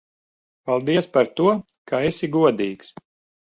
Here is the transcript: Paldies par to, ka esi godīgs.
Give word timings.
Paldies 0.69 1.09
par 1.19 1.31
to, 1.41 1.47
ka 1.93 2.03
esi 2.11 2.33
godīgs. 2.41 2.95